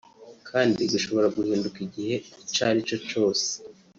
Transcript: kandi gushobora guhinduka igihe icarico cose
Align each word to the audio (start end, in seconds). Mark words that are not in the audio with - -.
kandi 0.49 0.81
gushobora 0.93 1.27
guhinduka 1.35 1.77
igihe 1.87 2.15
icarico 2.43 2.95
cose 3.09 3.49